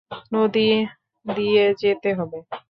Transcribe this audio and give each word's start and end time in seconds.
নদী 0.33 0.69
দিয়ে 1.25 1.65
যেতে 1.81 2.09
হবে। 2.13 2.37